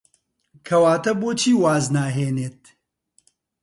[0.67, 2.61] کەواتە بۆچی واز ناهێنیت؟